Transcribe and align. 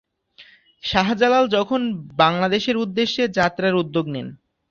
শাহ 0.83 1.07
জালাল 1.13 1.45
যখন 1.47 1.81
বাংলাদেশের 2.17 2.75
উদ্দেশ্যে 2.77 3.23
যাত্রার 3.37 3.73
উদ্যোগ 3.75 4.05
নেন। 4.07 4.27